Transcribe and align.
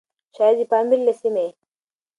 شايد 0.37 0.57
د 0.59 0.61
پامير 0.71 0.99
له 1.07 1.13
سيمې؛ 1.21 1.47